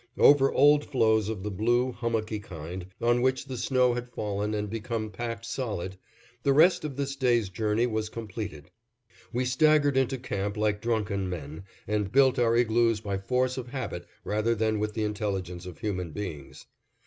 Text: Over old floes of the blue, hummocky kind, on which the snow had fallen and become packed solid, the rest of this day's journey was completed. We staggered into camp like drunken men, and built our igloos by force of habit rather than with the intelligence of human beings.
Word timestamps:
Over 0.17 0.51
old 0.51 0.83
floes 0.83 1.29
of 1.29 1.43
the 1.43 1.51
blue, 1.51 1.91
hummocky 1.91 2.39
kind, 2.39 2.87
on 2.99 3.21
which 3.21 3.45
the 3.45 3.55
snow 3.55 3.93
had 3.93 4.09
fallen 4.09 4.55
and 4.55 4.67
become 4.67 5.11
packed 5.11 5.45
solid, 5.45 5.95
the 6.41 6.53
rest 6.53 6.83
of 6.83 6.95
this 6.95 7.15
day's 7.15 7.49
journey 7.49 7.85
was 7.85 8.09
completed. 8.09 8.71
We 9.31 9.45
staggered 9.45 9.97
into 9.97 10.17
camp 10.17 10.57
like 10.57 10.81
drunken 10.81 11.29
men, 11.29 11.65
and 11.87 12.11
built 12.11 12.39
our 12.39 12.55
igloos 12.57 12.99
by 12.99 13.19
force 13.19 13.59
of 13.59 13.67
habit 13.67 14.07
rather 14.23 14.55
than 14.55 14.79
with 14.79 14.95
the 14.95 15.03
intelligence 15.03 15.67
of 15.67 15.77
human 15.77 16.13
beings. 16.13 16.65